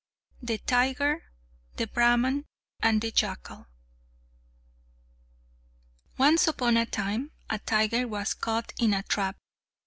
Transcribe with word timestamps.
The 0.41 0.57
Tiger, 0.57 1.25
the 1.75 1.85
Brahman, 1.85 2.45
and 2.81 2.99
the 3.01 3.11
Jackal 3.11 3.67
Once 6.17 6.47
upon 6.47 6.75
a 6.75 6.87
time, 6.87 7.29
a 7.51 7.59
tiger 7.59 8.07
was 8.07 8.33
caught 8.33 8.73
in 8.79 8.95
a 8.95 9.03
trap. 9.03 9.37